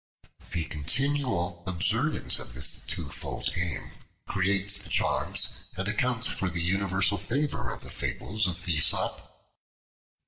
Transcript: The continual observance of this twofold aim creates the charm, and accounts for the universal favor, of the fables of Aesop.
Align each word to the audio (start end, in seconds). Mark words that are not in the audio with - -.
The 0.53 0.63
continual 0.65 1.61
observance 1.67 2.39
of 2.39 2.55
this 2.55 2.83
twofold 2.87 3.51
aim 3.55 3.91
creates 4.25 4.79
the 4.79 4.89
charm, 4.89 5.35
and 5.77 5.87
accounts 5.87 6.27
for 6.27 6.49
the 6.49 6.59
universal 6.63 7.19
favor, 7.19 7.69
of 7.69 7.83
the 7.83 7.91
fables 7.91 8.47
of 8.47 8.67
Aesop. 8.67 9.45